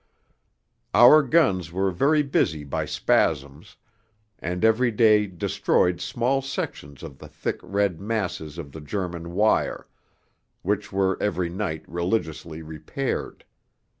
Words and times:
Our 0.95 1.21
guns 1.21 1.71
were 1.71 1.91
very 1.91 2.23
busy 2.23 2.63
by 2.63 2.85
spasms, 2.85 3.77
and 4.39 4.65
every 4.65 4.89
day 4.89 5.27
destroyed 5.27 6.01
small 6.01 6.41
sections 6.41 7.03
of 7.03 7.19
the 7.19 7.27
thick 7.27 7.59
red 7.61 8.01
masses 8.01 8.57
of 8.57 8.71
the 8.71 8.81
German 8.81 9.33
wire, 9.33 9.85
which 10.63 10.91
were 10.91 11.21
every 11.21 11.49
night 11.51 11.85
religiously 11.87 12.63
repaired. 12.63 13.45